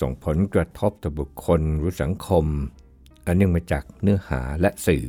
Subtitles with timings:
[0.00, 2.44] ส่งผลกระทบต่อบุคคลหรือสังคม
[3.26, 5.04] อันเนื่องมาจากเนื้อหาและสื่อ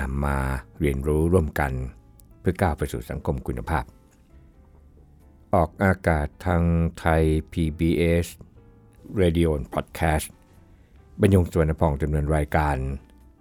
[0.00, 0.38] นำมา
[0.80, 1.72] เรียนรู้ร่วมกัน
[2.40, 3.84] เพื่อก้าวไปสู่สังคมคุณภาพ
[5.54, 6.62] ออกอากาศทาง
[6.98, 7.22] ไทย
[7.52, 8.26] PBS
[9.20, 10.26] Radio Podcast
[11.20, 12.76] บรรยงสวนพองดำเนินรายการ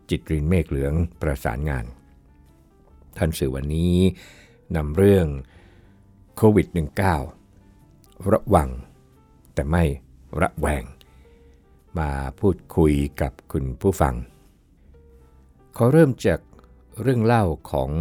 [0.10, 1.86] จิตรินเมฆเหลืองประสานงาน
[3.18, 3.96] ท่านสื่อวันนี้
[4.76, 5.28] นำเรื่อง
[6.36, 6.68] โควิด
[7.48, 8.70] -19 ระวัง
[9.54, 9.84] แต่ไม่
[10.42, 10.84] ระแวง
[12.00, 14.16] มาพูดคุยกับคุณผู้ฟัง
[15.76, 16.40] ขอเริ่มจาก
[17.02, 17.92] เรื่องเล่าของ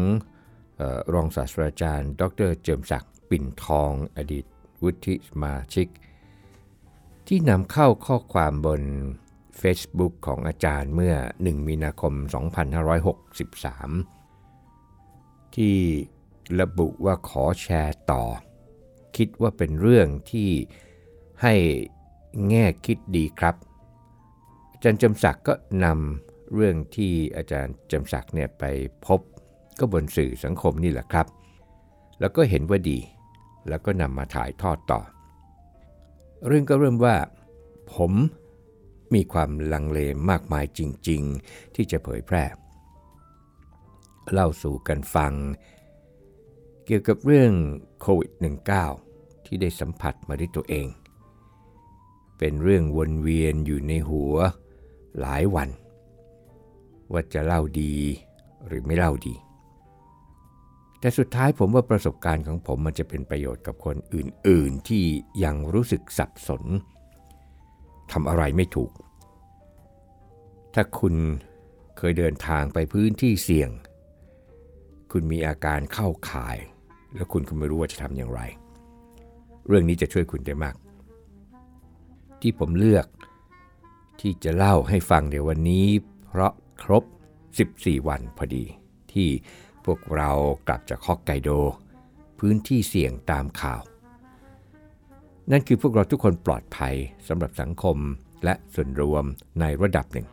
[0.81, 4.47] ออรองศาสตราจารย์ ดรเจิมศักดิ์ปิ่นทองอดีต
[4.83, 5.89] วุฒิสมาชิก
[7.27, 8.83] ที่นำเข้าข้อความบน
[9.61, 12.15] Facebook ของอาจารย์เมื่อ 1 มีนาคม
[14.65, 15.77] 2563 ที่
[16.61, 18.25] ระบุว่าขอแชร์ต่อ
[19.17, 20.51] คิดว่าเป็นเรื่องที่
[21.43, 21.55] ให้
[22.49, 23.55] แง่คิดดีครับ
[24.73, 28.65] อาจารย์จำศักดิ์ก็นำเรื่องที่อาจารย์จำศักดิ์เนี่ยไป
[29.07, 29.21] พบ
[29.79, 31.27] ก็บนสื่อสังคมนี่แหละครับ
[32.21, 32.99] แล้วก็เห็นว่าดี
[33.69, 35.01] แล้วก็นำมาถ่ายทอดต่อ
[36.47, 37.17] เรื่องก็เริ่มว่า
[37.95, 38.13] ผม
[39.15, 39.99] มีความลังเล
[40.31, 42.45] มากมายจริง ๆ ที่จะเผยแพร่
[44.33, 45.33] เล่าสู่กันฟัง
[46.87, 47.53] เกี่ยวกับเรื่อง
[48.01, 48.31] โควิด
[48.89, 50.87] -19 ที่ได้สัมผัสมาด้วยตัวเอง
[52.39, 54.35] เป็นเรื่องวนเวียนอยู่ในหัว
[55.21, 55.69] หลายวัน
[57.13, 57.95] ว่าจะเล่าดี
[58.67, 59.35] หรือไม่เล่าดี
[61.01, 65.05] แต่สุดท้ายผมว่าประสบการณ์ของผมมันจะเป็นประโยชน์กับคนอื่น ๆ ที่
[65.45, 66.65] ยังรู้สึกสับสน
[68.13, 68.93] ทำอะไรไม่ถูก
[70.75, 71.15] ถ้าคุณ
[71.99, 73.71] เคยเดินทางไปพื้นที่เสี่ยง
[75.13, 76.59] คุณมีอาการเข้าข่าย
[77.15, 78.41] แล้วคุณก็ไม่รู้ว่าจะทำอย่างไร
[79.67, 80.75] เรื่องนี้จะช่วยคุณได้มาก
[82.49, 83.07] ที่ผมเลือก
[84.21, 85.87] ที่จะเล่าให้ฟังในวันนี้
[86.27, 86.53] เพราะ
[86.83, 87.05] ครบ
[87.55, 88.65] 14 วันพอดี
[89.13, 89.29] ที่
[89.85, 90.31] พวกเรา
[90.69, 91.51] กลับจากฮอกไกโด
[92.39, 93.81] พื้นที่เสี่ยงตามข่าว
[95.51, 96.95] นั่นคือพวกเราทุกคนปลอดภัย
[97.29, 97.97] สำหรับสังคม
[98.45, 99.25] และส่วนรวม
[99.61, 100.27] ในระดับหนึ่ง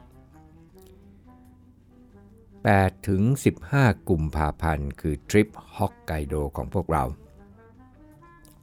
[2.49, 3.21] 8ถึง
[3.65, 5.47] 15 กุมภาพันธ์ คือทริป
[5.77, 7.03] ฮอกไกโดของพวกเรา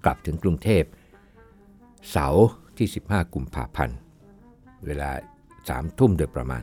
[0.05, 0.85] กลับถึงกรุงเทพ
[2.13, 2.47] เสาร์
[2.81, 3.99] ที่ 15 กุมภาพันธ์
[4.87, 5.11] เวลา
[5.55, 6.63] 3ทุ่มโดยประมาณ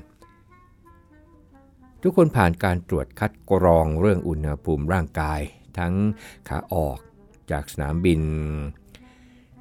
[2.01, 5.41] ทุกคนผ่านการตรวจคัดกรองเรื่องอุณหภูมิร่างกาย
[5.78, 5.94] ทั้ง
[6.50, 7.00] ขาออก
[7.51, 8.22] จากสนามบิน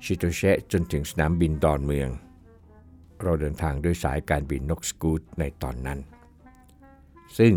[0.05, 0.41] ชิโตเช
[0.73, 2.09] จนถึงสนามบินดอนเมือง
[3.23, 5.99] เราเดินทางด้วยสายการบินนกสกูตในตอนนั้น
[7.39, 7.53] ซึ่ง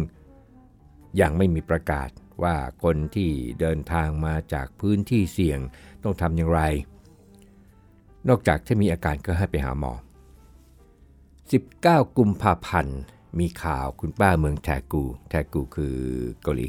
[1.21, 2.09] ยังไม่มีประกาศ
[2.43, 3.29] ว่าคนที่
[3.59, 5.59] เดินทางมาจากพื้นที่เสี่ยง
[6.03, 6.61] ต้องทำอย่างไร
[8.29, 9.93] นอกจากถ้ามีอาการก็ให้ไปหาหมอ
[11.65, 12.99] 19 กุมภาพันธ์
[13.39, 15.97] มีข่าวคุณป้าเมืองแทกู แทกูคือ
[16.41, 16.67] เกาหลี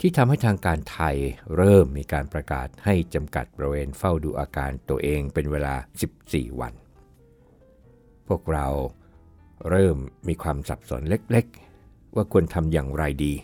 [0.00, 1.16] ที่ทำให้ทางการไทย
[1.56, 5.74] เริ่มมีการประกาศให้จำกัดบริเวณเฝ้าดูอาการตัวเองเป็นเวลา
[6.16, 6.74] 14 วัน
[8.28, 8.66] พวกเรา
[9.70, 9.96] เริ่ม
[10.28, 13.34] มีความสับสนเล็กๆ ว่าควรทำอย่างไรดี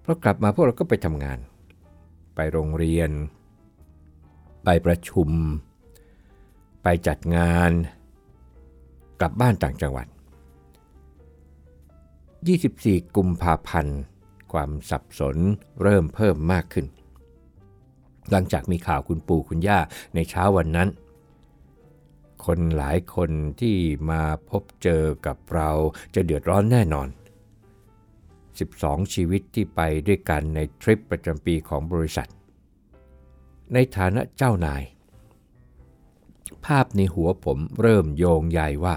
[0.00, 1.38] เพราะกลับมาพวกเราก็ไปทำงาน
[2.34, 3.10] ไปโรงเรียน
[4.64, 5.28] ไปประชุม
[6.82, 7.70] ไปจัดงาน
[9.20, 10.06] กลับบ้านต่างจังหวัด
[12.20, 13.98] 24 กุมภาพันธ์
[14.52, 15.36] ความสับสน
[15.82, 16.86] เริ่มเพิ่มมากขึ้น
[18.30, 19.78] หลังจากมีข่าวคุณปู่คุณย่า
[20.14, 20.88] ในเช้าวันนั้น
[22.44, 23.30] คนหลายคน
[23.60, 23.76] ที่
[24.10, 25.70] มาพบเจอกับเรา
[26.14, 27.08] จะเดือดร้อนแน่นอน
[28.30, 32.28] 12 ชีวิตที่ไปด้วยกันในทริปประจำปีของบริษัท
[33.74, 34.82] ในฐานะเจ้านาย
[36.66, 38.94] ภาพในหัวผมเริ่มโยงใยว่า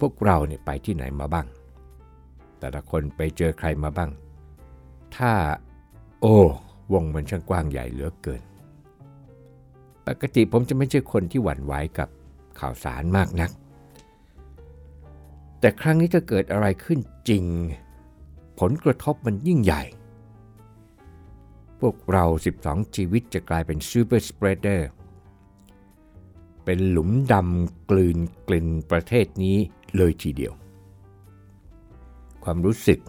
[0.00, 1.46] พวกเราเนี่ยไปที่ไหนมาบ้าง
[2.58, 4.10] แต่ละคนไปเจอใครมาบ้าง
[5.16, 5.32] ถ้า
[6.20, 6.36] โอ้
[6.92, 8.42] วงมันช่างกว้างใหญ่เหลือเกิน
[10.06, 12.08] ปกติผมจะไม่ใช่คนที่หวั่นไหวกับ
[12.58, 13.50] ข่าวสารมากนัก
[15.60, 16.98] แต่ครั้งนี้ถ้าเกิดอะไรขึ้น
[17.28, 17.44] จริง
[18.60, 19.82] ผลกระทบมันยิ่งใหญ่
[21.80, 22.24] พวกเรา
[22.60, 24.88] 12 ชีวิตจะกลายเป็น super spreader
[26.64, 29.56] เป็นหลุมดำกลืนกลิ่นประเทศนี้
[29.96, 30.52] เลยทีเดียว
[32.44, 33.00] ความรู้สึก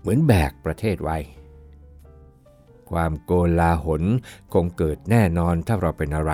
[0.00, 1.18] เหมือนแบกประเทศไว้
[2.90, 4.02] ความโกลาหล
[4.52, 6.32] คงเกิดแน่นอนถ้าเราเป็นอะไร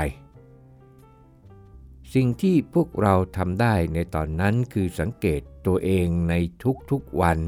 [2.15, 6.35] สิ่งที่พวกเราทำได้ในตอนนั้นคือสังเกตตัวเองใน
[6.91, 7.39] ทุกๆวัน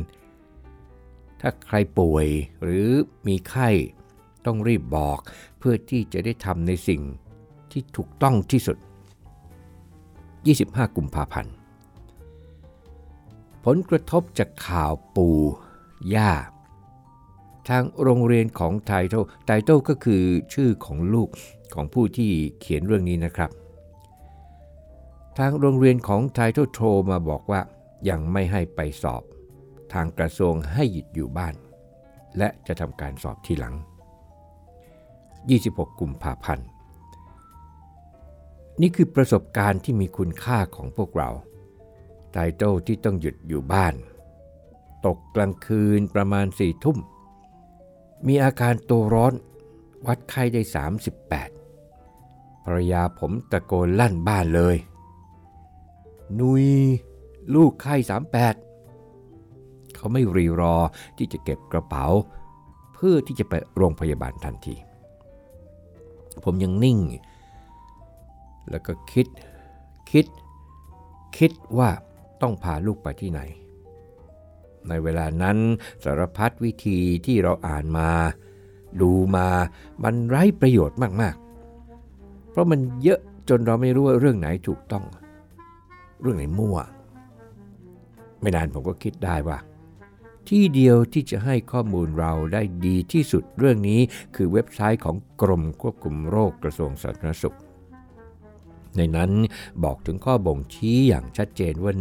[1.40, 2.28] ถ้าใครป่วย
[2.62, 2.88] หรือ
[3.26, 3.68] มีไข้
[4.46, 5.18] ต้องรีบบอก
[5.58, 7.02] เพื่อที่จะได้ทำในสิ่ง
[7.72, 8.78] ที่ถูกต้องที่สุด
[10.06, 11.54] 25 กุมภาพันธ์
[13.64, 15.28] ผลกระทบจากข่าวปู
[16.14, 16.30] ย่า
[17.68, 20.22] ทางโรงเรียนของไทโต้ไทโต้ก็คือ
[20.54, 21.28] ชื่อของลูก
[21.74, 22.30] ของผู้ที่
[22.60, 23.50] เขียนเรื่องนี้นะครับ
[25.38, 27.60] ทางโรงเรียนของไทโต้โทรมาบอกว่า
[28.08, 29.22] ยังไม่ให้ไปสอบ
[29.92, 31.54] ทางกระทรวงให้หยุดอยู่บ้าน
[32.38, 33.74] และจะทำการสอบทีหลัง
[35.26, 36.66] 26 กุมภาพันธ์
[38.80, 41.30] นี่คือประสบการณ์ที่มีคุณค่าของพวกเรา
[42.32, 43.94] ไตเติลที่ต้องหยุดอยู่บ้าน
[45.06, 46.98] ตกกลางคืนประมาณสี่ทุ่ม
[48.26, 49.32] มีอาการตัวร้อน
[50.06, 50.62] วัดไข้ได้
[51.84, 54.76] 38ภรรยาผมตะโกนลั่นบ้านเลย
[56.40, 56.66] นุย
[57.54, 57.94] ลูกไข้
[58.34, 58.67] 38
[59.98, 60.76] เขาไม่รีรอ
[61.18, 62.06] ที่จะเก็บกระเป๋า
[62.94, 64.74] เพื่อที่จะไปโรงพยาบาลทันที
[66.44, 66.98] ผมยังนิ่ง
[68.70, 69.26] แล้วก็คิด
[70.10, 70.26] คิด
[71.38, 71.90] คิดว่า
[72.42, 73.40] ต้องพาลูกไปที่ไหน
[74.88, 75.58] ในเวลานั้น
[76.04, 78.10] สารพัดวิธีที่เราอ่านมา
[79.00, 79.46] ดูมา
[80.04, 85.04] มันไร้ประโยชน์มากๆ เพราะมันเยอะจนเราไม่รู้ว่าเรื่องไหนถูกต้อง
[86.20, 86.78] เรื่องไหนมั่ว
[88.40, 89.58] ไม่นานผมก็คิดได้ว่า
[90.48, 94.00] ที่เดียวที่จะให้ข้อมูลเราได้ดีที่สุดเรื่องนี้
[94.36, 97.56] คือเว็บไซต์ของกรมควบคุมโรคกระทรวงสาธารณสุข
[98.96, 99.30] ในนั้น
[99.84, 101.92] บอกถึงข้อบ่งชี้อย่างชัดเจนว่า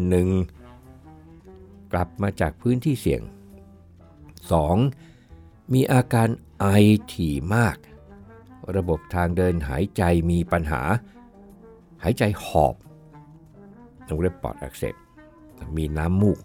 [0.71, 1.91] 1.
[1.91, 3.21] กลับมาจากพื้นที่เสี่ยง
[4.88, 5.73] 2.
[5.73, 6.29] มีอาการ
[6.59, 6.65] ไอ
[7.13, 7.77] ถี่มาก
[8.75, 10.81] ระบบทางเดินหายใจมีปัญหา
[12.03, 12.75] หายใจหอบ
[14.07, 14.95] ต้องเรียกปอดอักเสบ
[15.77, 16.39] มีน้ำมูก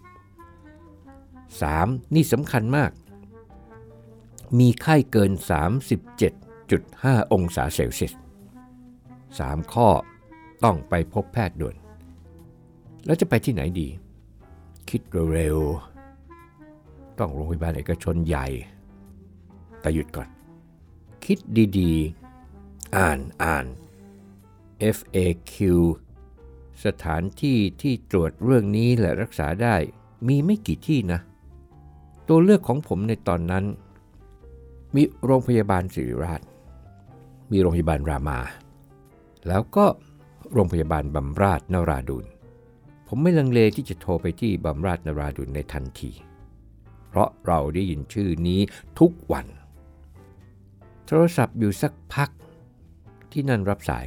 [1.61, 2.15] 3.
[2.15, 2.91] นี่สำคัญมาก
[4.59, 5.31] มีไข้เกิน
[6.51, 8.13] 37.5 องศาเซลเซียส
[9.13, 9.89] 3 ข้อ
[10.63, 11.75] ต้องไปพบแพทย์ด่วน
[13.05, 13.87] แล้วจะไปที่ไหนดี
[14.89, 15.01] คิด
[15.33, 18.47] เร็วๆ ต้องโรงพยาบาลเอกชนใหญ่
[19.81, 20.29] แต่หยุดก่อน
[21.25, 21.37] คิด
[21.79, 23.65] ดีๆ อ่านอ่าน
[24.97, 25.55] FAQ
[26.85, 29.75] สถานที่ที่ตรวจเรื่องนี้และรักษาได้
[30.27, 31.19] มีไม่กี่ที่นะ
[32.27, 33.65] ตัวเลือกของผมในตอนนั้น
[34.95, 36.41] มีโรงพยาบาลศิริราช
[37.51, 38.39] มีโรงพยาบาลรามา
[39.47, 39.85] แล้วก็
[40.53, 42.25] โรงพยาบาลบำราศนราดูน
[43.07, 46.11] ผมไม่ลังเลที่จะโทรไปที่บำราศนราดูนในทันที
[47.09, 48.59] เพราะเราได้ยินชื่อนี้
[48.99, 49.47] ทุกวัน
[51.05, 52.29] โทรศัพท์อยู่สักพัก
[53.31, 54.05] ที่นั่นรับสาย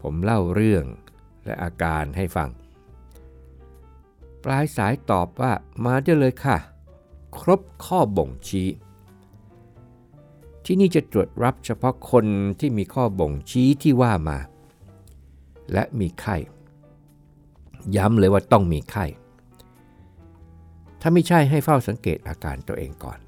[0.00, 0.84] ผมเล่าเรื่อง
[1.44, 2.50] และอาการให้ฟัง
[4.44, 5.52] ปลายสายตอบว่า
[5.84, 6.56] มาได้เลยค่ะ
[7.38, 8.68] ครบข้อบ่งชี้
[10.64, 12.26] ที่นี่จะตรวจรับเฉพาะคน
[12.60, 14.38] ที่มีข้อบ่งชี้ที่ว่ามา
[15.72, 16.36] และมีไข้
[17.96, 19.04] ย้ำเลยว่าต้องมีไข้
[21.00, 23.18] ถ้าไม่ใช่ให้เฝ้าสังเกตอาการตัวเองก่อน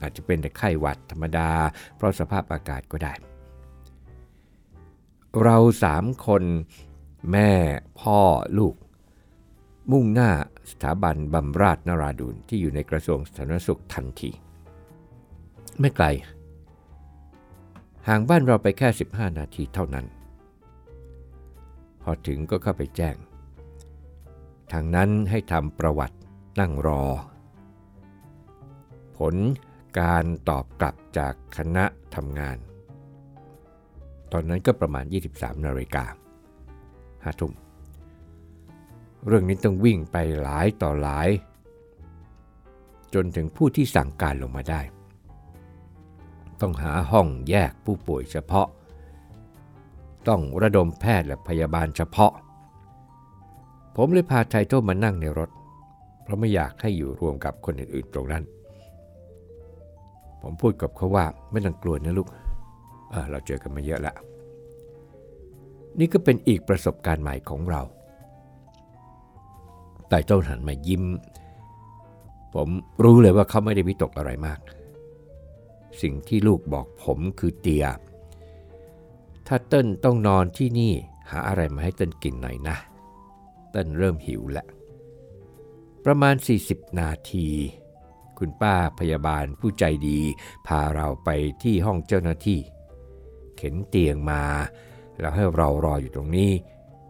[0.00, 1.50] อาจจะเป็นแต่ไข้หวัดธรรมดา
[1.96, 3.14] เพราะสภาพอากาศก็ได้
[5.44, 6.42] เราสามคน
[7.32, 7.50] แม่
[8.00, 8.18] พ่อ
[8.58, 8.74] ลูก
[9.90, 10.30] มุ่งหน้า
[10.70, 14.30] สถาบันบำราศนราดูนที่อยู่ในกระทรวงสาธารณสุขทันที
[15.80, 16.06] ไม่ไกล
[18.08, 20.06] ห่างบ้านเราไปแค่ 15 นาทีเท่านั้น
[22.02, 23.16] พอถึงก็เข้าไปแจ้ง
[24.72, 26.16] ทางนั้นให้ทำประวัติ
[26.60, 27.02] นั่งรอ
[29.18, 29.34] ผล
[30.00, 31.84] การตอบกลับจากคณะ
[32.14, 32.58] ทำงาน
[34.32, 36.04] ตอนนั้นก็ประมาณ 23 นาฬิกา
[37.22, 37.52] ห้าทุ่ม
[39.26, 41.28] เรื่องนี้ต้องวิ่งไปหลายต่อหลาย
[43.14, 44.80] จนถึงผู้ที่สั่งการลงมาได้
[46.60, 48.68] ต้องหาห้องแยกผู้ป่วยเฉพาะ
[50.28, 52.32] ต้องระดมแพทย์และพยาบาลเฉพาะ
[53.96, 55.50] ผมเลยพาไทโต้มานั่งในรถ
[56.22, 58.44] เพราะไม่อยากให้อยู่รวมกับคนอื่นๆตรงนั้น
[60.42, 62.28] ผมพูดกับเขาว่าไม่ต้องกลัวนะลูก
[63.10, 64.16] เเราเจอกันมาเยอะแล้ว
[65.98, 67.82] นี่ก็เป็นอีกประสบการณ์ใหม่ของเรา
[70.12, 71.04] แต่เจ้าหันมายิ้ม
[72.54, 72.68] ผม
[73.04, 74.58] รู้เลยว่าเขาไม่ได้วิตกอะไรมาก
[76.02, 77.86] สิ่งที่ลูกบอกผมคือเตีย
[79.46, 80.92] ถ้าเติ้ลต้องนอนที่นี่
[81.30, 82.76] หาอะไรมาให้เติ้ลกินหน่อยนะ
[83.70, 84.66] เติ้ลเริ่มหิวแล้ว
[86.04, 86.34] ประมาณ
[86.66, 87.48] 40 นาที
[88.38, 90.20] คุณป้าพยาบาลผู้ใจดี
[90.66, 91.28] พาเราไป
[91.62, 92.60] ที่ห้องเจ้าหน้าที่
[93.56, 94.42] เข็นเตียงมา
[95.20, 96.50] แล้วให้เรารออยู่ตรงนี้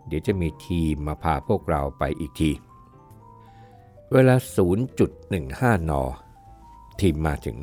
[0.06, 2.52] เดี๋ยวจะมีทีมมาพาพวกเราไปอีกที
[4.14, 4.37] เวลา
[5.12, 5.92] 0.15 น
[7.00, 7.57] ทีมมาถึง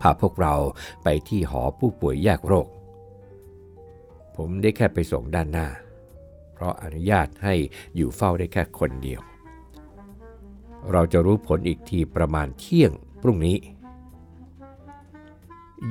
[0.00, 0.54] พาพวกเรา
[1.02, 2.68] ไปที่หอผู้ป่วยแยกโรค
[4.36, 5.68] ผมได้แค่ไปส่งด้านหน้า
[6.54, 7.54] เพราะอนุญาตให้
[7.96, 9.20] อยู่เฝ้าได้แค่คนเดียว
[10.92, 13.56] เราจะรู้ผลอีกทีประมาณเที่ยงพรุ่งนี้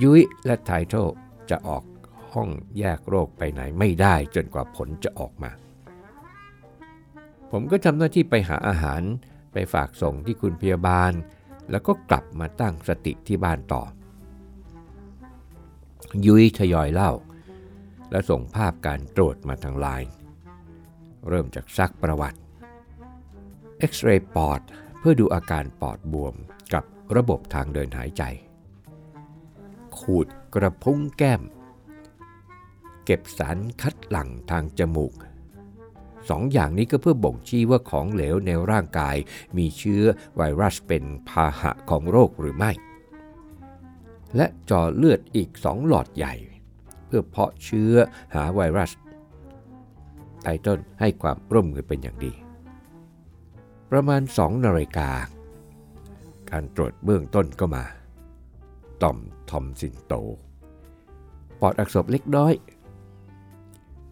[0.01, 0.95] ยุ้ยและไทโท
[1.49, 1.83] จะออก
[2.33, 5.51] ห้องแยกโรคไปไหนไม่ได้จนกว่าผลจะออกมา
[7.51, 9.01] ผมก็ทำหน้าที่ไปหาอาหาร
[9.53, 11.11] ไปฝากส่งที่คุณพยาบาล
[11.71, 13.83] แล้วก็กลับมาตั้งสติที่บ้านต่อ
[16.25, 17.11] ยุ้ยทยอยเล่า
[18.11, 20.09] และส่งภาพการตรวจมาทางไลน์
[21.29, 22.39] เริ่มจากซักประวัติ
[23.79, 24.61] เอ็กซเรย์ปอด
[24.99, 26.35] เพื่อดูอาการปอดบวม
[26.73, 26.83] กับ
[27.15, 28.23] ระบบทางเดินหายใจ
[29.97, 31.41] ขูดกระพุ้งแก้ม
[33.05, 35.13] เก็บสารคัดหลั่งทางจมูก
[36.29, 39.15] สองอย่างนี้ก็เพื่อบ่งชี้ว่าของเหลวในร่างกาย
[39.57, 40.03] มีเชื้อ
[40.37, 42.71] ไวรัสเป็นพาหะของโรคหรือไม่
[44.35, 46.33] และจาะเลือดอีกสองหลอดใหญ่
[47.05, 47.93] เพื่อเพาะเชื้อ
[48.35, 48.91] หาไวรัส
[50.41, 52.33] ไตเติลให้ความร่วมมือเป็นอย่างดี
[53.91, 55.09] ประมาณ2นาฬิกา
[56.49, 57.85] การตรวจเบื้องต้นก็มา
[59.03, 59.17] ต่อม
[59.49, 60.13] ทอมซินโต
[61.59, 62.53] ปอดอักเสบเล็กน้อย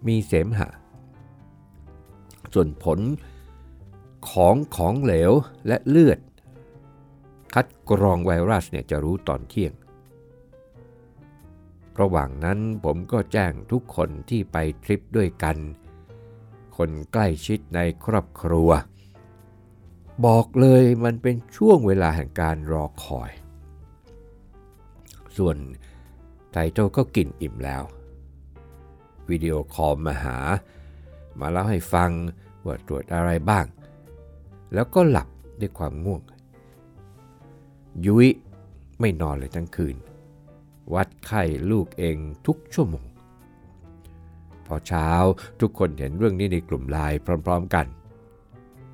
[0.07, 0.69] มีเสมหะ
[2.53, 2.99] ส่วนผล
[4.29, 5.31] ของของเหลว
[5.67, 6.19] และเลือด
[7.53, 9.73] คัดกรองไวรัสเนี่ยจะรู้ตอนเที่ยง
[11.99, 15.57] ระหว่างนั้นผมก็แจ้งทุกคนที่ไปทริปด้วยกัน
[16.77, 18.69] คนใกล้ชิดในครอบครัว
[20.25, 23.31] บอกเลยมันเป็นช่วงเวลาแห่งการรอคอย
[25.37, 25.57] ส่วน
[26.51, 27.83] ไทโตก็กินอิ่มแล้ว
[29.29, 30.37] วิดีโอคอลมาหา
[31.39, 32.11] มาเล่าให้ฟัง
[32.65, 33.65] ว่าตรวจอะไรบ้าง
[34.73, 35.27] แล้วก็หลับ
[35.59, 36.21] ด้วยความง่วง
[38.05, 38.27] ยุ้ย
[38.99, 39.95] ไม่นอนเลยทั้งคืน
[40.93, 42.17] วัดไข้ลูกเอง
[42.47, 43.05] ทุกชั่วโมง
[44.65, 45.09] พอเช้า
[45.61, 47.85] ทุกคนเห็นเรื่องนี้ในกลุ่มไลน์พร้อม ๆกัน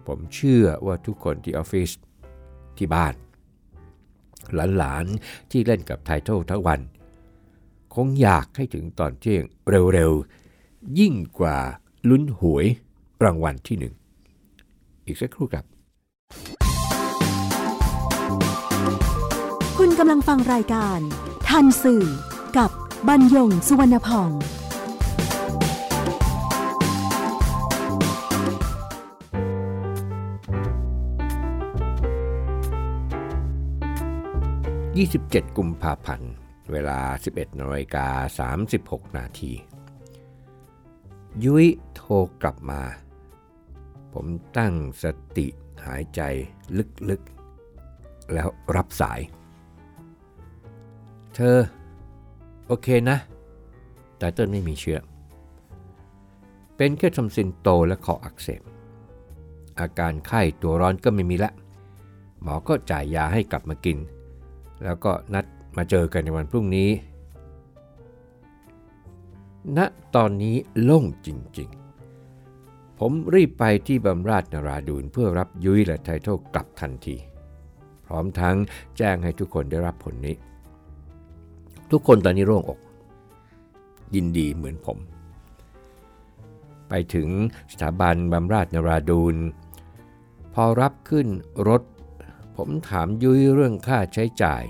[0.08, 1.92] ผมเชื่อว่าทุกคนที่ออฟฟิศ
[2.78, 3.14] ที่บ้าน
[4.78, 6.80] หลานๆที่เล่นกับไททอลทั้งวัน
[7.96, 9.46] คงอยากให้ถึงตอนเที่ยง
[9.94, 11.58] เร็วๆ ยิ่งกว่า
[12.10, 12.66] ลุ้นหวย
[13.24, 13.94] รางวัลที่หนึ่ง
[15.06, 15.66] อีกสักครู่ครับ
[19.78, 21.00] คุณกำลังฟังรายการ
[21.48, 22.06] ทันสื่อ
[22.58, 22.70] กับ
[23.08, 24.32] บรรยงสุวรรณพอง
[35.14, 36.32] 27 กุมภาพันธ์
[36.72, 37.00] เวลา
[37.32, 38.08] 11นาฬิกา
[38.68, 39.54] 36 นาที
[41.44, 42.82] ยุ้ยโทรกลับมา
[44.14, 44.26] ผม
[44.58, 44.74] ตั้ง
[45.04, 45.06] ส
[45.38, 45.48] ติ
[45.86, 46.22] หายใจ
[47.10, 49.20] ลึกๆ แล้วรับสาย
[51.36, 51.58] เธอ
[52.68, 53.18] โอเคนะ
[54.18, 55.00] แต่เติ้ลไม่มีเชื้อ
[56.76, 58.62] เป็นแค่ทำซินโตและคออักเสบ
[59.80, 61.52] อาการไข้ตัวร้อนก็ไม่มีละ
[62.42, 63.98] หมอก็จ่ายยาให้กลับมากิน
[64.84, 65.46] แล้วก็นัด
[65.78, 66.90] มาเจอกันในวันพรุ่งนี้
[69.78, 69.80] ณ
[70.16, 71.30] ตอนนี้โล่งจ
[71.60, 77.16] ริงๆ ผมรีบไปที่บำราชนาราดูนเพื่อรับยุ้ยและไทโทกลับทันที
[78.06, 78.56] พร้อมทั้ง
[78.98, 80.36] แจ้งให้ทุกคนได้รับผลนี้
[81.92, 82.80] ทุกคนตอนนี้โล่งอก
[84.16, 84.98] ยินดีเหมือนผม
[86.90, 87.30] ไปถึง
[87.72, 89.36] สถาบันบำราชนาราดูน
[90.54, 91.28] พอรับขึ้น
[91.68, 91.82] รถ
[92.58, 94.64] ผมถามยุ้ยเรื่องค่าใช้จ่าย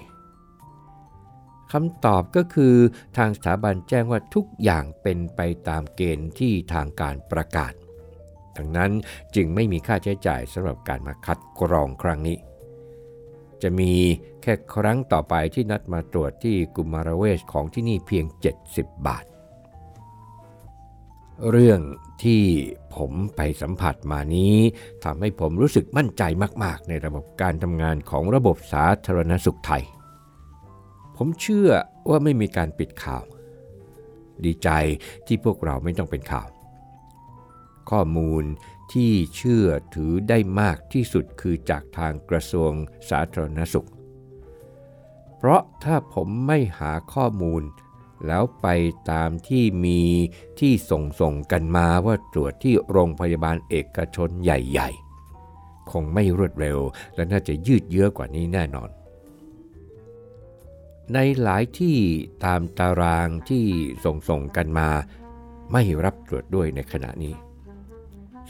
[1.73, 2.75] คำตอบก็คือ
[3.17, 7.73] ทางสถาบันแจ้งว่าทุกอย่างเป็นไปตามเกณฑ์ที่ทางการประกาศ
[8.57, 8.91] ดังนั้น
[9.35, 12.37] จึงไม่มีค่าใช้จ่ายสำหรับการมาคัดกรองครั้งนี้
[13.61, 13.93] จะมี
[14.41, 18.25] แค่ครั้งต่อไปที่นัดมาตรวจที่กุมารเวชของที่นี่เพียง
[18.65, 19.25] 70 บาท
[21.49, 21.79] เรื่อง
[22.23, 22.43] ที่
[22.95, 24.55] ผมไปสัมผัสมานี้
[25.03, 26.23] ทำให้ผมรู้สึกมั่นใจ
[26.63, 29.83] มาก ๆ ในระบบการทำงานของระบบสาธารณสุขไทย
[31.25, 31.69] ผมเชื่อ
[32.09, 33.23] ว่าไม่มีการปิดข่าว
[34.45, 34.69] ดีใจ
[35.27, 36.47] ที่พวกเราไม่ต้องเป็นข่าว
[37.89, 38.43] ข้อมูล
[38.93, 42.71] ที่เชื่อถือได้มากที่สุดคือจากทางกระทรวง
[43.09, 43.89] สาธารณสุข
[45.37, 47.61] เพราะถ้าผมไม่หาข้อมูล
[48.27, 48.67] แล้วไป
[49.11, 50.01] ตามที่มี
[50.59, 54.89] ที่ส่งส่งกันมาว่าตรวจที่โรงพยาบาลเอกชนใหญ่
[55.41, 56.79] ๆ คงไม่รวดเร็ว
[57.15, 58.91] และน่าจะยืดเยื้อกว่านี้แน่นอน
[61.13, 61.97] ในหลายที่
[62.45, 63.65] ตามตารางที่
[64.05, 64.89] ส่งส่งกันมา
[65.71, 67.35] ไม่รับตรวจด้วยในขณะนี้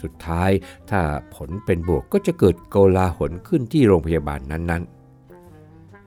[0.02, 0.52] สุดท้าย
[0.90, 1.02] ถ้า
[1.36, 4.84] ผลเป็นบวกก็จะเกิดโกลาหลขึ้นที่โรงพยาบาลนั้น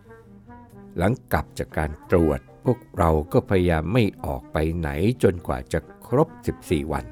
[0.02, 4.88] ๆ หลังกลับจากการตรวจพวกเราก็พยายามไม่ออกไปไหน
[5.22, 6.28] จนกว่าจะครบ
[6.60, 7.04] 14 วัน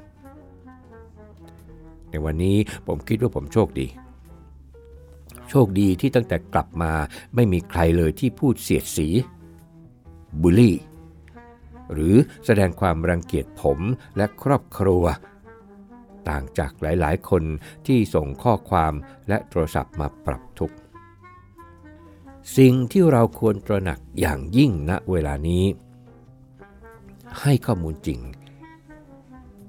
[2.09, 3.87] ในวันนี้ผมคิดว่าผมโชคดี
[5.49, 6.93] โชคดีที่ตั้งแต่กลับมา
[7.35, 9.07] ไม่มีใครเลยที่พูดเสียดสี
[10.41, 10.75] บูลลี่
[11.91, 13.79] หรือแสดงความรังเกียจผม
[14.17, 15.03] และครอบครัว
[16.29, 17.43] ต่างจากหลายๆ คน
[17.87, 18.93] ที่ส่งข้อความ
[19.29, 20.77] และโทรศัพท์มาปรับทุกข์
[22.57, 25.65] สิ่งที่เราควรตระหนักอย่างยิ่งณเวลานี้
[27.41, 28.19] ให้ข้อมูลจริง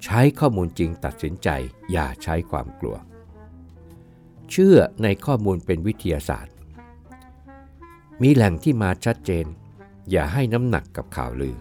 [0.03, 1.49] ใช้ข้อมูลจริงตัดสินใจ
[1.91, 2.97] อย่าใช้ความกลัว
[4.51, 6.53] เชื่อในข้อมูลเป็นวิทยาศาสตร์
[8.21, 9.45] มีแหล่งที่มาชัดเจน
[10.11, 11.57] อย่าให้น้ำหนักกับข่าวลือ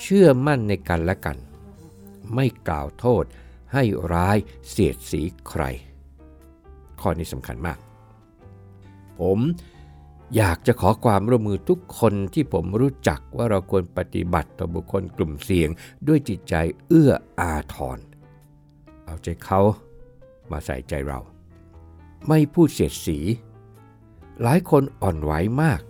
[0.00, 1.36] เชื่อมั่นในกันและกัน
[2.34, 3.24] ไม่กล่าวโทษ
[3.72, 4.36] ให้ร้าย
[4.68, 5.62] เสียดสีใคร
[7.00, 7.78] ข้อนี้สำคัญมาก
[9.20, 9.38] ผม
[10.36, 15.68] อยากจะขอความร่วมมือทุกคนที่ผมรู้จักว่าเราควรปฏิบัติต่อบุคคลกลุ่มเสี่ยง
[16.08, 16.54] ด้วยจิตใจ
[16.86, 17.98] เอื้ออาทร
[19.04, 19.60] เอาใจเขา
[20.52, 21.20] มาใส่ใจเรา
[22.28, 23.18] ไม่พูดเสียดสี
[24.42, 25.80] หลายคนอ่อนไหวมาก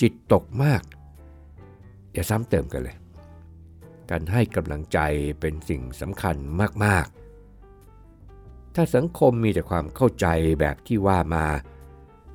[0.00, 0.82] จิตตกมาก
[2.12, 2.96] อย่าซ้ำเติมกันเลย
[4.10, 4.98] การให้กำลังใจ
[5.40, 6.36] เป็นสิ่งสำคัญ
[6.84, 10.26] มาก ๆ ถ้าสังคมมีแต่ความเข้าใจ
[10.60, 11.46] แบบที่ว่ามา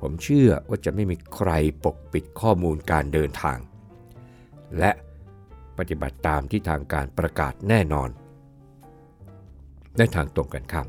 [0.00, 1.50] ผมเชื่อว่าจะไม่มีใคร
[1.84, 3.58] ปกปิดข้อมูลการเดินทาง
[4.78, 4.90] และ
[5.78, 8.10] ปฏิบัติตามที่ทางการประกาศแน่นอน
[9.98, 10.86] ในทางตรงกันข้าม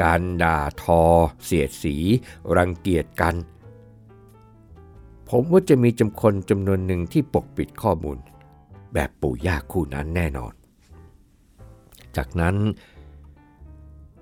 [0.00, 1.02] การด่าทอ
[1.44, 1.96] เสียดสี
[2.56, 3.34] รังเกียจกัน
[5.28, 8.18] ผมว่าจะมีจำคนจำนวนหนึ่งที่ปกปิดข้อมูล
[8.94, 10.52] แบบปู่ย่าคู่นั้นแน่นอน
[12.16, 12.56] จากนั้น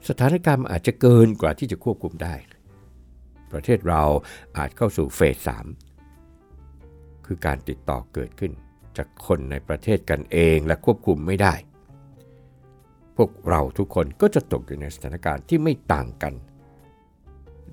[0.08, 2.34] สถานการณ์อาจจะเกินกว่าที่จะควบคุมได้
[3.52, 4.02] ประเทศเรา
[4.56, 5.66] อาจเข้าสู่เฟสสาม
[7.26, 8.52] คือการติดต่อเกิดขึ้น
[8.96, 11.54] จากคนในประเทศกันเองและควบคุมไม่ได้
[13.20, 16.34] วกเราทุกคนก็จะตกอยู่ในสถานการณ์ที่ไม่ต่างกัน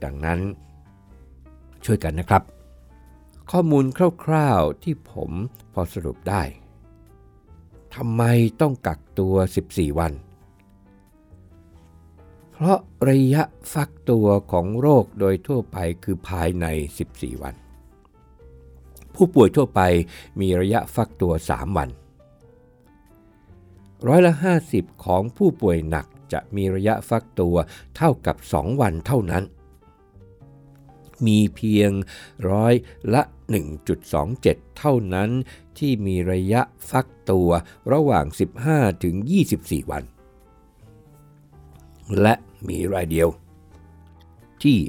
[0.03, 0.39] ดังนั้น
[1.86, 2.43] ช่วยกันนะครับ
[3.51, 3.86] ข้อมูล
[4.23, 5.31] คร่าวๆที่ผม
[5.73, 6.43] พอสรุปได้
[7.95, 8.23] ทำไม
[8.62, 9.36] ต้องกักตัว
[9.67, 10.13] 14 วัน
[12.51, 12.79] เพราะ
[13.10, 16.65] ระยะฟักตัวของโรคโดยทั่วไปคือภายใน
[17.05, 17.55] 14 วัน
[19.15, 19.81] ผู้ป่วยทั่วไป
[20.39, 21.89] มีระยะฟักตัว 3 วัน
[24.07, 24.33] ร้อยละ
[24.69, 27.55] 50 ของผู้ป่วยหนักจะมีระยะฟักตัว
[27.95, 29.43] เท่ากับ 2 วันเท่านั้น
[31.25, 31.91] มีเพียง
[32.51, 32.73] ร้อย
[33.13, 33.21] ละ
[33.99, 35.29] 1.27 เท่านั้น
[35.77, 37.49] ที่มีระยะฟักตัว
[37.93, 38.25] ระหว่าง
[38.65, 39.15] 15 ถึง
[39.53, 40.03] 24 วัน
[42.21, 42.33] และ
[42.67, 43.27] มีรายเดียว
[44.63, 44.79] ที่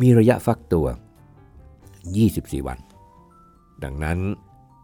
[0.00, 0.86] มีระยะฟักตัว
[2.16, 2.78] 24 วัน
[3.82, 4.18] ดังนั้น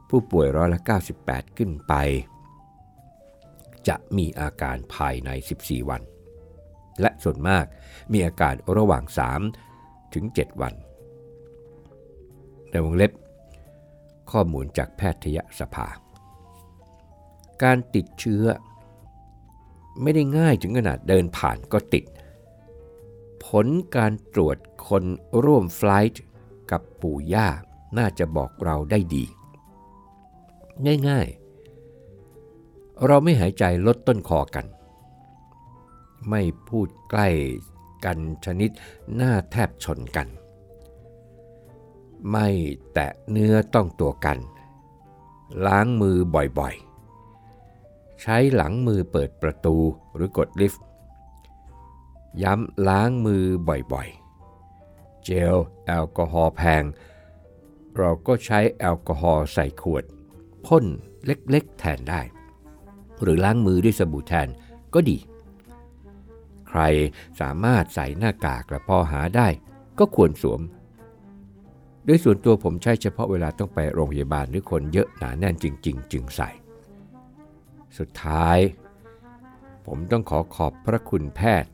[0.08, 0.80] ผู้ป่วยร้อยละ
[1.18, 1.94] 98 ขึ้นไป
[3.88, 6.02] จะมีอาการภายใน 14 วัน
[7.00, 7.64] และส่วนมาก
[8.12, 9.04] มีอาการระหว่าง
[9.58, 10.74] 3 ถึง 7 วัน
[12.70, 13.12] ในวงเล็บ
[14.30, 15.88] ข้อมูลจากแพทยสภา
[17.62, 18.44] การติดเชื้อ
[20.02, 22.04] ไม่ได้ง่ายถึงขนาดเดินผ่านก็ติด
[23.44, 23.66] ผล
[23.96, 24.56] การตรวจ
[24.88, 25.04] คน
[25.44, 26.22] ร่วมไฟล์
[26.70, 27.48] กับปู่ย่า
[27.98, 29.24] น่าจะบอกเราได้ดี
[31.08, 31.41] ง่ายๆ
[33.06, 34.66] เราไม่หายใจลดต้นคอกัน
[36.30, 37.28] ไม่พูดใกล้
[38.04, 38.70] กันชนิด
[39.14, 40.28] หน้าแทบชนกัน
[42.30, 42.48] ไม่
[42.92, 44.38] แตะเนื้อต้องตัวกัน
[45.66, 49.76] ล้างมือบ่อยๆ ใช้หลังมือเปิดประตู
[50.14, 50.84] หรือกดลิฟต์
[52.42, 56.82] ย้ำล้างมือบ่อยๆ เจลแอลกอฮอล์แพง
[57.96, 60.04] เราก็ใช้แอลกอฮอล์ใส่ขวด
[60.66, 60.84] พ่น
[61.26, 62.20] เล็กๆแทนได้
[63.22, 64.48] หรือล้างมือด้วยสบู่แทน
[64.94, 65.18] ก็ดี
[66.68, 66.80] ใคร
[67.40, 69.48] สามารถใส่หน้ากากและพอหาได้
[69.98, 70.60] ก็ควรสวม
[72.04, 76.50] โดยส่วนตัวผมใช้เฉพาะเวลาต้องไปโรงพยาบาลหรือคนเยอะหนาแน่นจริง ๆ จึงใส่
[77.98, 78.58] สุดท้าย
[79.86, 81.70] ผมต้องขอขอบพระคุณแพทย์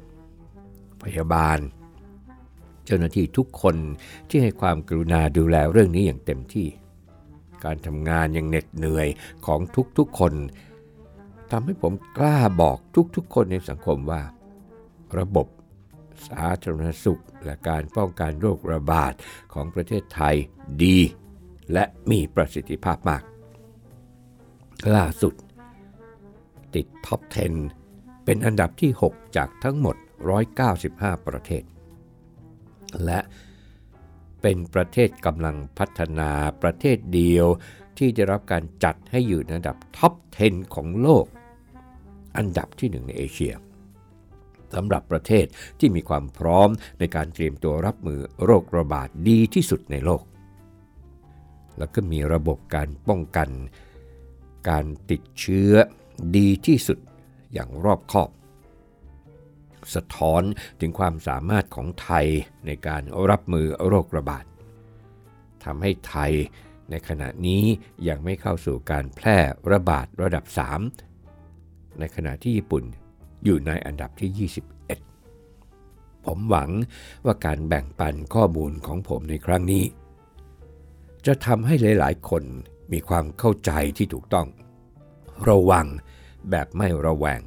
[1.02, 1.58] พยาบาล
[2.84, 3.76] เจ้าหน้าที่ทุกคน
[4.28, 6.66] ที่ให้ความกรุณาดูแลเรื่องนี้อย่างเต็มที่
[7.64, 9.08] การทำงานอยังเหน็ดเหนื่อย
[9.46, 9.60] ของ
[9.98, 10.32] ทุกๆคน
[11.50, 12.78] ทำให้ผมกล้าบอก
[13.16, 14.22] ทุกๆ คนในสังคมว่า
[15.18, 15.46] ระบบ
[16.28, 19.12] สาธารณสุข และการป้องกันโรคระบาด
[19.52, 20.36] ของประเทศไทย
[20.84, 20.98] ดี
[21.72, 23.22] และมีประสิทธิภาพมาก
[24.94, 25.34] ล่าสุด
[26.74, 27.20] ติดท็อป
[27.72, 29.96] 10 เป็นอันดับที่ 6 จากทั้งหมด
[30.60, 31.64] 195 ประเทศ
[33.04, 33.20] และ
[34.42, 36.30] เป็นประเทศกำลังพัฒนา
[36.62, 37.46] ประเทศเดียว
[37.98, 40.12] ที่ได้รับการจัดให้อยู่ในอันดับท็อป
[40.44, 41.26] 10 ของโลก
[42.38, 43.54] อันดับที่หนึ่งในเอเชีย
[44.74, 45.46] สำหรับประเทศ
[45.78, 50.22] ที่มีความพร้อมในการเตรียมตัวรับมือโรคระบาดดีที่สุดในโลก
[51.78, 53.48] แล้วก็มีระบบการป้องกัน
[54.68, 55.72] การติดเชื้อ
[56.36, 56.98] ดีที่สุด
[57.52, 58.30] อย่างรอบคอบ
[59.94, 60.42] สะท้อน
[60.80, 62.26] ถึงความสามารถของไทย
[62.66, 64.44] ในการรับมือโรคระบาด
[65.64, 66.32] ทำให้ไทย
[66.90, 67.64] ในขณะนี้
[68.08, 69.36] ยังไม่เข้าสู่การแพร่
[69.72, 71.07] ระบาดระดับ 3
[71.98, 72.84] ในขณะที่ญี่ปุ่น
[73.44, 76.70] อยู่ในอันดับที่ 21 ผมหวัง
[77.24, 79.84] ว่าการแบ่งปันข้อมูลของผมในครั้งนี้
[81.26, 82.42] จะทำให้หลาย ๆ คน
[82.92, 84.48] มีความเข้าใจที่ถูกต้อง
[85.48, 85.86] ระวัง
[86.50, 87.40] แบบไม่ระแวง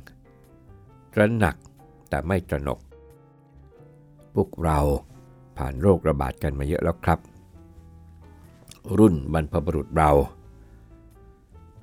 [1.14, 1.56] ตระหนัก
[2.10, 2.80] แต่ไม่ตระหนก
[4.36, 4.80] พวกเรา
[5.58, 7.20] ผ่านโรคระบาดกันมาเยอะแล้วครับ
[9.00, 10.12] รุ่นบรรพบุรุษเรา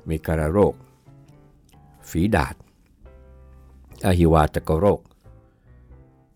[0.08, 0.74] มีการโรค
[2.10, 2.54] ฝีดาษ
[4.06, 5.00] อหิวาตกโรค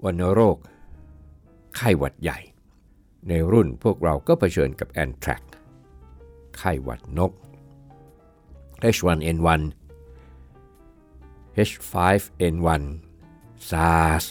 [0.04, 0.56] วันโรค
[1.76, 2.38] ไข้หวัดใหญ่
[3.28, 5.42] ในรุ่นพวกเราก็เผชิญกับแอนทรัก
[6.58, 7.32] ไข้หวัดนก
[8.94, 9.62] H1N1
[11.68, 12.82] H5N1
[13.70, 14.24] SARS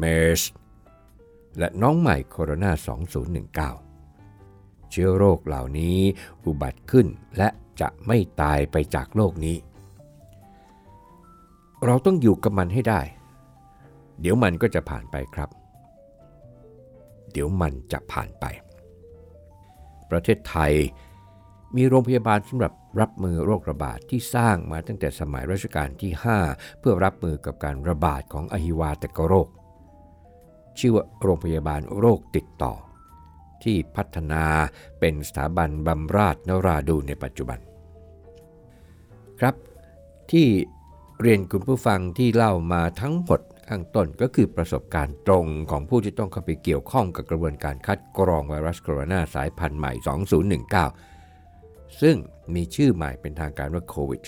[0.00, 0.42] MERS
[1.58, 5.98] และน้องใหม่โคโรนา 2019 เชื้อโรคเหล่านี้
[6.44, 7.06] อุบัติขึ้น
[7.38, 7.48] และ
[7.80, 9.56] จะไม่ตายไปจากโลกนี้
[11.86, 13.00] เราต้องอยู่กับมันให้ได้
[14.20, 15.50] เดี๋ยวมันก็จะผ่านไปครับ
[17.32, 18.44] เดี๋ยวมันจะผ่านไป
[20.10, 20.72] ประเทศไทย
[21.76, 26.12] มีโรงพยาบาลสำหรับรับมือโรคระบาดที่สร้างมาตั้งแต่สมัยรัชกาลที่
[26.46, 29.48] 5 เพื่อรับมือกับการระบาดของอหิวาตกโรค
[30.78, 32.74] ชื่อว่าโรงพยาบาลโรคติดต่อ
[33.62, 34.44] ที่พัฒนา
[35.00, 37.58] เป็นสถาบันบำราศนราดูในปัจจุบัน
[39.40, 39.54] ครับ
[40.32, 40.48] ที่
[41.20, 49.92] เรียนคุณผู้ฟังที่เล่ามาทั้งหมดข้างต้นก็คือประสบการณ์ตรงของผู้ที่ต้องเข้าไปเกี่ยวข้องกับกระบวนการคัดกรองไวรัสโคโรนาสายพันธุ์ใหม่
[51.16, 52.16] 2019 ซึ่ง
[52.54, 54.22] มีชื่อใหม่เป็นทางการว่าโควิด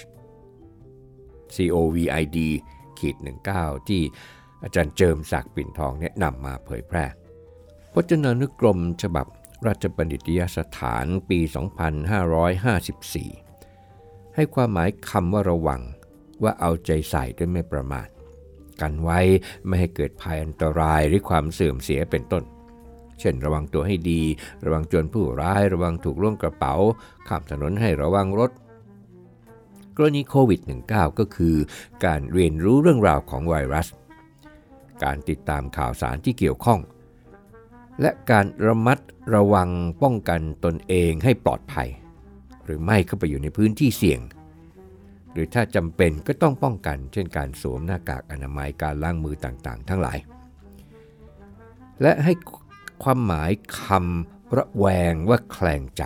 [1.56, 2.08] COVID
[2.98, 3.16] ขีด
[3.52, 4.02] 19 ที่
[4.62, 7.04] อาจารย์เจิมศักดิ์ปิ่นทองเนี่ยนำมาเผยแพร่
[7.92, 9.26] พจนานุกรมฉบับ
[9.66, 11.38] ราชบัณฑิตยสถานปี
[13.46, 15.80] 2554 ให้ความหมายคำว่าระวัง
[16.44, 18.08] ว่าเอาใจใส่ด้วยไม่ประมาท
[18.80, 19.20] กันไว้
[19.66, 22.44] ไม่ให้เกิดภัยอันตรายหรือความเสื่อมเสียเป็นต้น
[23.20, 24.22] เช่นระวังตัวให้ดี
[24.64, 26.74] ระวังจนผู้ร้าย ระวังถูกล่วงกระเป๋า
[27.28, 28.50] ข้ามถนนให้ระวังรถ
[29.96, 31.56] กรณีโควิด -19 ก็คือ
[32.04, 33.88] การเรียนรู้เรื่องราวของไวรัส
[35.04, 36.80] การติดตามข่าวสารที่เกี่ยวข้อง
[38.00, 38.98] และการระมัด
[39.34, 39.68] ระวัง
[40.02, 41.88] ป้องกันตนเองให้ปลอดภัย
[42.64, 44.20] หรือไม่เข้าไปอยู่ในพื้นที่เสี่ยง
[45.34, 50.18] หรือถ้าจำเป็นก็ต้องป้องกัน เช่นการสวมหน้ากากอนามัยการล้างมือต่างๆ ทั้งหลาย
[52.02, 52.32] และให้
[53.02, 56.04] ความหมายคำระแวงว่าแคลงใจ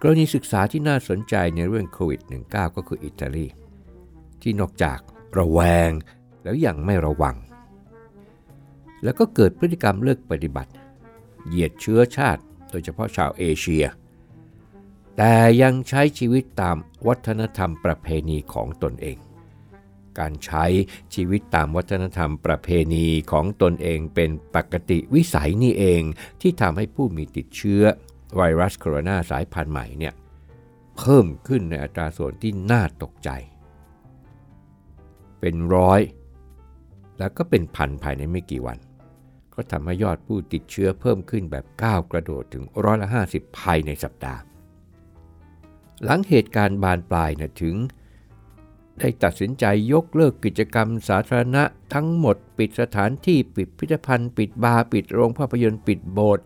[0.00, 3.46] กรณีศึกษาที่น่าสนใจในเรื่องโควิด -19 ก็คืออิตาลี
[4.42, 4.98] ที่นอกจาก
[5.38, 5.90] ระแวง
[6.42, 7.36] แล้วยังไม่ระวัง
[9.04, 10.72] แล้วก็เกิดพฤติกรรมเลิกปฏิบัติ
[11.46, 13.84] เหยียดเชื้อชาติ โดยเฉพาะชาวเอเชีย
[15.16, 19.18] แต่ยังใช้ชีวิตตามวัฒนธรรมประเพณีของตนเอง
[20.18, 20.64] การใช้
[21.14, 26.02] ชีวิตตามวัฒนธรรมประเพณีของตนเองเป็นปกติวิสัยนี่เอง
[26.40, 27.82] ที่ทำให้ผู้มีติดเชื้อ
[28.36, 30.14] ไวรัสโคโรนาสายพันธุ์ใหม่เนี่ย
[30.96, 33.30] เพิ่มขึ้นในอัตราส่วนที่น่าตกใจ
[35.40, 36.00] เป็นร้อย
[37.18, 38.78] แล้วก็เป็นพันภายในไม่กี่วัน
[39.54, 44.40] ก็ทำให้ยอดผู้ติดเชื้อเพิ่มขึ้นแบบก้าวกระโดดถึงร้อยละ50 ภายในสัปดาห์
[46.04, 47.76] หลังเหตุการณ์บานปลายนะถึง
[48.98, 51.62] ได้ตัดสินใจยกเลิกกิจกรรมสาธารณะ
[51.94, 56.44] ทั้งหมด ปิดสถานที่ปิดพิพิธภัณฑ์ ปิดบาร์ปิดโรงภาพยนตร์ปิดโบสถ์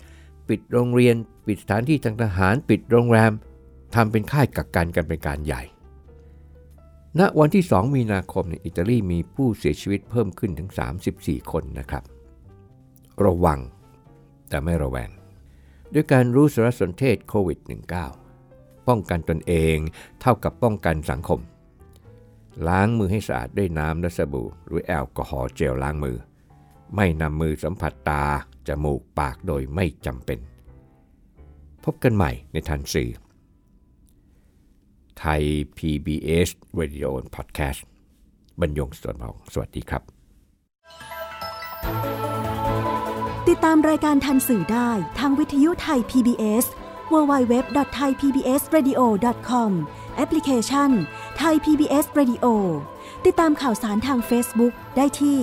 [0.49, 1.17] ปิดโรงเรียน
[1.47, 3.33] ปิดสถานที่ทางทหาร ปิดโรงแรม
[3.95, 5.63] ทำเป็นค่ายกักกันกันเป็นการใหญ่
[7.19, 10.71] ณ วันที่ 2 มีนาคมในอิตาลีมีผู้เสียชีวิตเพิ่มขึ้นถึง
[11.11, 12.03] 34 คนนะครับ
[13.25, 13.61] ระวัง
[14.49, 15.11] แต่ไม่ระแวง
[15.93, 18.28] ด้วยการรู้สารสนเทศโควิด -19
[18.89, 19.77] ป้องกันตนเอง
[20.21, 21.41] เท่ากับป้องกันสังคม
[22.69, 26.17] ล้างมือให้สะอาดด้วยน้ำและสบู่ หรือแอลกอฮอล์เจลล้างมือ
[26.97, 28.25] ไม่นำมือสัมผัสตา
[28.69, 30.39] จมูกปากโดยไม่จำเป็น
[31.85, 33.11] พบกันใหม่ในทันสื่อ
[35.19, 35.43] ไทย
[35.79, 36.49] PBS
[36.81, 37.81] Radio Podcast
[38.61, 40.03] บรรยงสวนมองสวัสดีครับ
[43.49, 46.67] ติดตามรายการทันสื่อได้ทางวิทยุไทย PBS
[47.13, 49.71] www.thaipbsradio.com
[50.17, 50.91] แอปพลิเคชัน
[51.41, 52.47] Thai PBS Radio
[53.25, 55.39] ติดตามข่าวสารทาง Facebook ได้ที่